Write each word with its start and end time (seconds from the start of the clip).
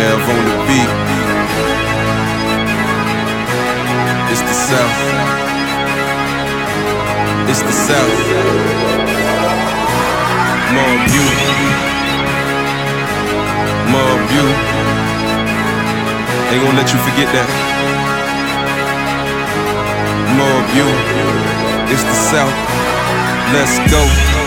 On 0.00 0.06
the 0.06 0.56
beat. 0.66 0.90
It's 4.32 4.40
the 4.40 4.56
South. 4.68 4.96
It's 7.50 7.60
the 7.60 7.72
South. 7.86 8.16
More 10.72 10.96
you. 11.12 11.26
More 13.92 14.16
you. 14.32 14.46
Ain't 16.48 16.62
gonna 16.64 16.78
let 16.78 16.88
you 16.92 16.98
forget 17.04 17.28
that. 17.36 17.48
More 20.40 20.62
you. 20.76 20.88
It's 21.92 22.04
the 22.04 22.16
South. 22.32 22.56
Let's 23.52 23.78
go. 23.92 24.39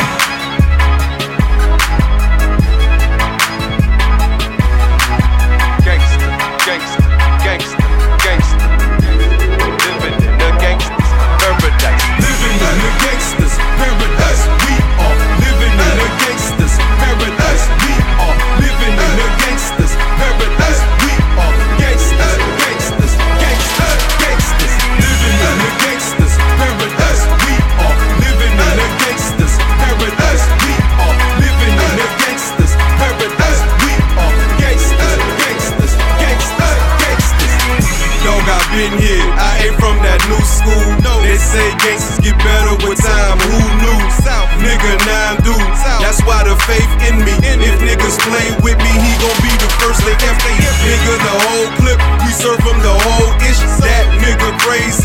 Been 38.73 38.93
here. 38.97 39.25
I 39.37 39.69
ain't 39.69 39.77
from 39.77 39.95
that 40.01 40.19
new 40.25 40.41
school. 40.41 40.87
No. 41.05 41.21
They 41.21 41.37
say 41.37 41.63
gangsters 41.85 42.19
get 42.25 42.37
better 42.41 42.73
with 42.83 42.99
time. 42.99 43.37
Who 43.37 43.61
knew? 43.79 43.99
South. 44.25 44.49
Nigga, 44.59 44.91
nine 45.05 45.37
do. 45.45 45.55
That's 46.01 46.19
why 46.25 46.43
the 46.43 46.57
faith 46.65 46.89
in 47.05 47.21
me. 47.21 47.33
If 47.63 47.79
niggas 47.79 48.17
play 48.27 48.47
with 48.65 48.77
me, 48.81 48.91
he 48.91 49.11
gon' 49.21 49.39
be 49.39 49.53
the 49.61 49.69
first 49.79 50.01
they 50.03 50.17
F 50.17 50.37
Nigga, 50.43 51.13
the 51.21 51.35
whole 51.47 51.69
clip. 51.79 51.99
We 52.25 52.31
serve 52.33 52.59
him 52.59 52.77
the 52.81 52.95
whole 53.05 53.31
ish. 53.45 53.61
That 53.79 54.05
nigga 54.19 54.49
crazy. 54.59 55.02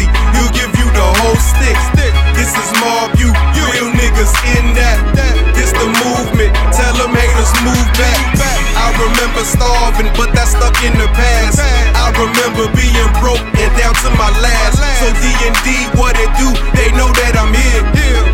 Remember 12.18 12.66
being 12.74 13.10
broke 13.22 13.42
and 13.42 13.72
down 13.78 13.94
to 14.02 14.10
my 14.18 14.30
last. 14.42 14.82
So 14.98 15.06
D 15.22 15.24
and 15.46 15.56
D, 15.62 15.70
what 15.94 16.18
it 16.18 16.30
do? 16.34 16.50
They 16.74 16.90
know 16.98 17.10
that 17.14 17.38
I'm 17.38 17.54
here. 17.54 17.82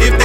If 0.00 0.23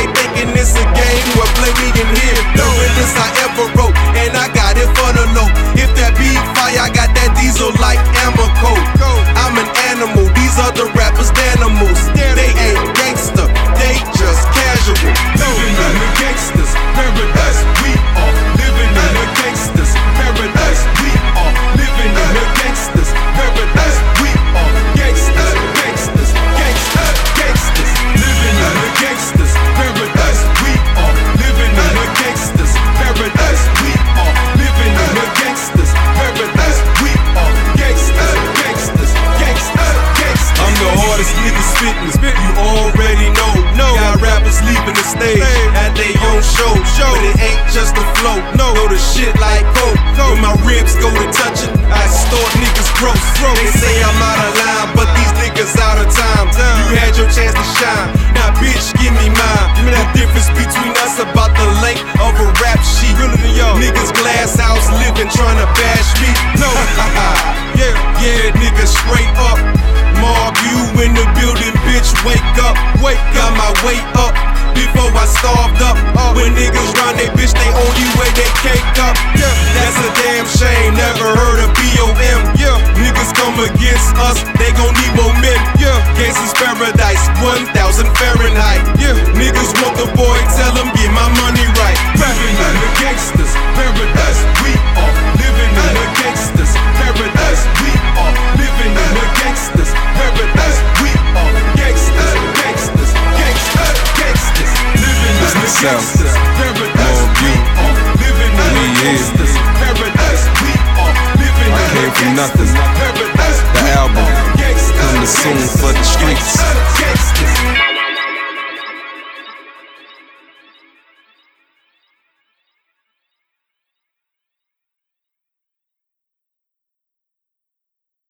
stage 45.19 45.43
at 45.75 45.91
they 45.95 46.15
own 46.31 46.41
show. 46.41 46.71
But 46.71 47.23
it 47.23 47.35
ain't 47.43 47.63
just 47.71 47.95
the 47.95 48.05
flow. 48.19 48.39
No, 48.55 48.73
go 48.73 48.87
to 48.87 48.99
shit 48.99 49.35
like 49.39 49.63
coke. 49.75 49.99
When 50.15 50.41
my 50.41 50.55
ribs 50.63 50.95
go 50.95 51.09
to 51.11 51.27
touch 51.35 51.63
it, 51.67 51.71
I 51.91 52.07
start 52.07 52.51
niggas 52.59 52.91
gross. 52.99 53.19
They 53.59 53.71
say 53.75 53.95
I'm 54.03 54.21
out 54.21 54.39
of 54.47 54.53
line, 54.55 54.89
but 54.95 55.07
these 55.15 55.33
niggas 55.41 55.75
out 55.79 55.99
of 55.99 56.07
time. 56.13 56.47
You 56.79 56.95
had 56.95 57.17
your 57.17 57.29
chance 57.31 57.55
to 57.55 57.65
shine. 57.77 58.18